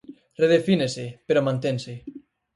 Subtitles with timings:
[0.41, 1.93] Redefínese, pero mantense.